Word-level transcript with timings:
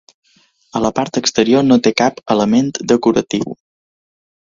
A 0.79 0.81
la 0.85 0.91
part 1.01 1.19
exterior 1.21 1.65
no 1.69 1.79
té 1.89 1.93
cap 2.03 2.25
element 2.37 2.75
decoratiu. 2.97 3.51